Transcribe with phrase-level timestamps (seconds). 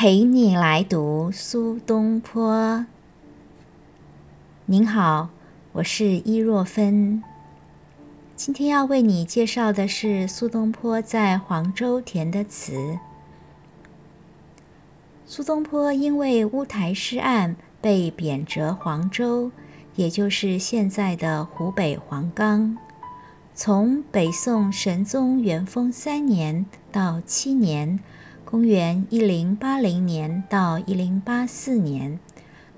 [0.00, 2.86] 陪你来读苏东坡。
[4.66, 5.30] 您好，
[5.72, 7.20] 我是伊若芬。
[8.36, 13.00] 今天要为你介绍的是苏东坡在黄州填的词。
[15.26, 19.50] 苏东坡因为乌台诗案被贬谪黄州，
[19.96, 22.78] 也就是现在的湖北黄冈。
[23.52, 27.98] 从北宋神宗元丰三年到七年。
[28.50, 32.18] 公元一零八零年到一零八四年，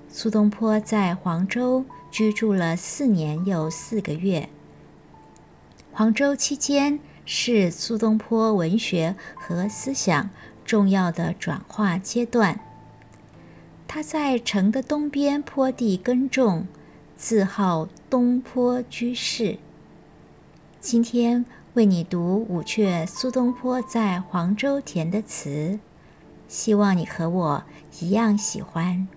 [0.09, 4.49] 苏东坡在黄州居住了四年又四个月。
[5.93, 10.29] 黄州期间是苏东坡文学和思想
[10.65, 12.59] 重要的转化阶段。
[13.87, 16.67] 他在城的东边坡地耕种，
[17.15, 19.57] 自号东坡居士。
[20.81, 21.45] 今天。
[21.73, 25.79] 为你读五阙苏东坡在黄州填的词，
[26.49, 27.63] 希望你和我
[28.01, 29.07] 一样喜欢。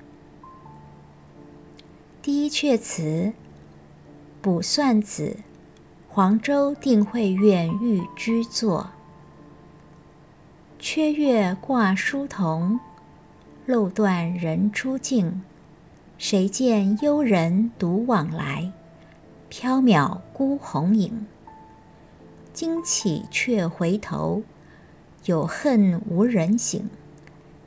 [2.23, 3.03] 第一阙词
[4.41, 5.39] 《卜算子》，
[6.09, 8.91] 黄州定慧院寓居作。
[10.79, 12.79] 缺月挂疏桐，
[13.67, 15.43] 漏断人初静。
[16.19, 18.71] 谁见幽人独往来？
[19.51, 21.27] 缥缈孤鸿影。
[22.55, 24.45] 惊起却回头，
[25.25, 26.89] 有恨无人省。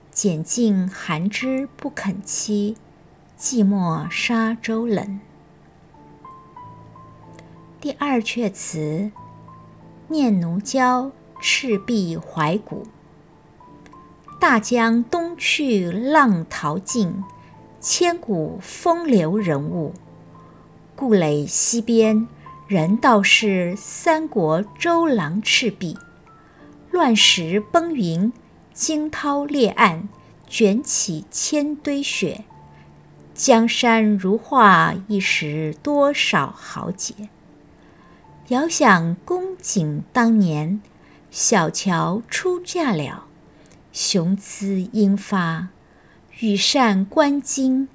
[0.09, 2.77] 拣尽寒枝不肯栖，
[3.37, 5.19] 寂寞沙洲冷。
[7.81, 9.11] 第二阙词，
[10.07, 11.03] 念奴娇·
[11.41, 12.87] 赤壁怀古。
[14.39, 17.23] 大江东去，浪淘尽，
[17.81, 19.93] 千古风流人物。
[20.95, 22.27] 故垒西边。
[22.67, 25.97] 人道是三国周郎赤壁，
[26.91, 28.33] 乱石崩云，
[28.73, 30.09] 惊涛裂岸，
[30.49, 32.43] 卷起千堆雪。
[33.33, 37.29] 江山如画，一时多少豪杰。
[38.49, 40.81] 遥想公瑾当年，
[41.31, 43.27] 小乔出嫁了，
[43.93, 45.69] 雄姿英发，
[46.39, 47.87] 羽扇纶巾，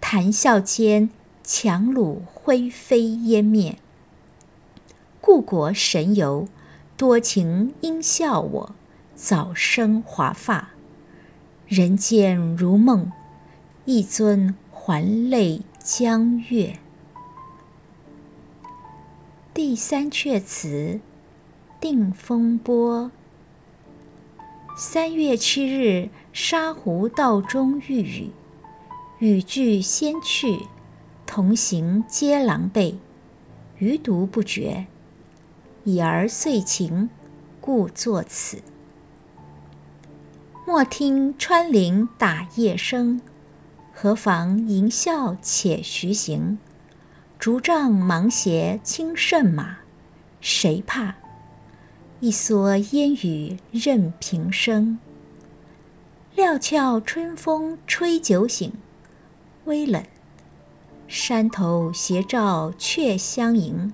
[0.00, 1.10] 谈笑间，
[1.44, 3.76] 樯橹灰飞烟灭。
[5.32, 6.48] 故国神游，
[6.96, 8.74] 多情应笑我，
[9.14, 10.70] 早生华发。
[11.68, 13.12] 人间如梦，
[13.84, 16.80] 一尊还酹江月。
[19.54, 20.98] 第三阙词，
[21.80, 23.12] 定风波。
[24.76, 28.32] 三月七日，沙湖道中遇雨，
[29.20, 30.66] 雨具先去，
[31.24, 32.96] 同行皆狼狈，
[33.78, 34.88] 余独不觉。
[35.84, 37.08] 已而遂晴，
[37.60, 38.62] 故作此。
[40.66, 43.20] 莫听穿林打叶声，
[43.92, 46.58] 何妨吟啸且徐行。
[47.38, 49.78] 竹杖芒鞋轻胜马，
[50.40, 51.16] 谁怕？
[52.20, 54.98] 一蓑烟雨任平生。
[56.36, 58.72] 料峭春风吹酒醒，
[59.64, 60.04] 微冷。
[61.08, 63.92] 山头斜照却相迎。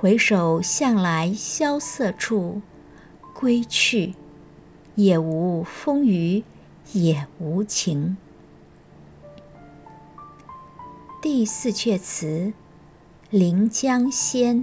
[0.00, 2.62] 回首向来萧瑟处，
[3.34, 4.14] 归去，
[4.94, 6.44] 也无风雨
[6.92, 8.16] 也无晴。
[11.20, 12.26] 第四阙词
[13.30, 14.58] 《临江仙》，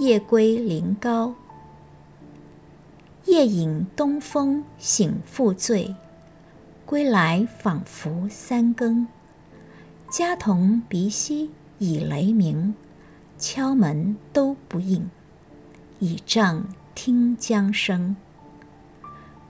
[0.00, 1.36] 夜归临高。
[3.26, 5.94] 夜饮东风醒复醉，
[6.84, 9.06] 归来仿佛三更。
[10.10, 12.74] 家童鼻息已雷鸣。
[13.40, 15.08] 敲门都不应，
[15.98, 18.14] 倚杖听江声。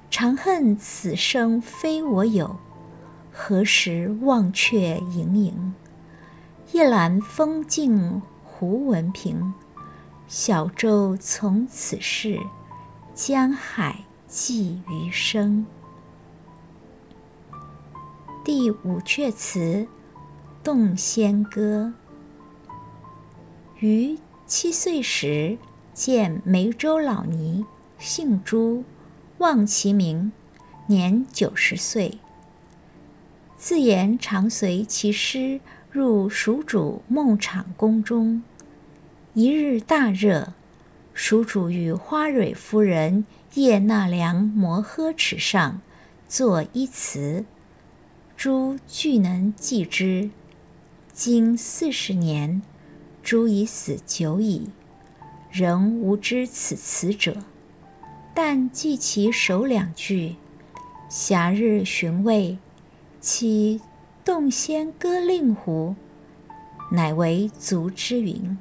[0.09, 2.57] 长恨此生非我有，
[3.33, 5.75] 何时忘却营营？
[6.71, 9.53] 夜阑风静胡文平，
[10.29, 12.39] 小舟从此逝，
[13.13, 15.67] 江海寄余生。
[18.45, 19.59] 第五阙词
[20.63, 21.93] 《洞仙歌》。
[23.81, 25.57] 于七岁时
[25.95, 27.65] 见梅州老尼，
[27.99, 28.85] 姓朱，
[29.39, 30.33] 望其名，
[30.87, 32.19] 年九十岁。
[33.57, 35.61] 自言常随其师
[35.91, 38.43] 入蜀主孟昶宫中。
[39.33, 40.53] 一日大热，
[41.15, 43.25] 蜀主与花蕊夫人
[43.55, 45.81] 叶纳凉摩诃池上
[46.29, 47.47] 作一词，
[48.37, 50.29] 朱俱能记之。
[51.15, 52.61] 经四十年。
[53.23, 54.71] 朱已死久矣，
[55.51, 57.37] 仍无知此词者。
[58.35, 60.37] 但记其首两句
[61.09, 62.59] ：“霞日寻味，
[63.21, 63.81] 其
[64.25, 65.95] 洞仙歌令狐，
[66.91, 68.57] 乃为足之云。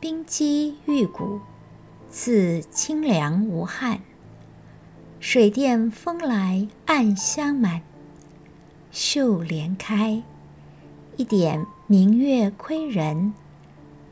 [0.00, 1.40] 冰肌玉骨，
[2.08, 4.00] 自清凉无憾。
[5.20, 7.82] 水殿风来暗香满，
[8.90, 10.22] 绣帘开，
[11.16, 13.34] 一点明月窥人。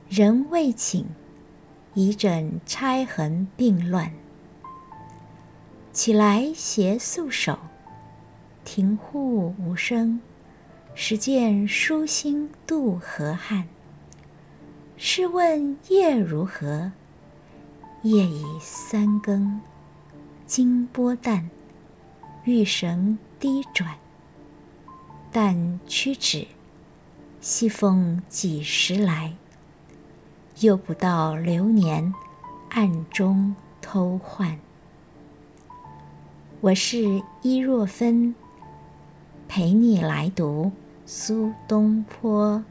[0.08, 1.06] 人未寝，
[1.94, 4.12] 已枕钗痕鬓乱。
[5.92, 7.58] 起来携素手，
[8.64, 10.20] 庭户无声，
[10.94, 13.66] 始见舒心度河汉。
[14.96, 16.92] 试问夜如何？
[18.02, 19.60] 夜已三更。
[20.44, 21.48] 金波淡，
[22.44, 23.96] 玉绳低转。
[25.30, 26.46] 但屈指，
[27.42, 29.32] 西风几时来？
[30.60, 32.14] 又不到流年，
[32.70, 34.60] 暗中偷换。
[36.60, 38.36] 我是伊若芬，
[39.48, 40.70] 陪你来读
[41.04, 42.62] 苏东坡。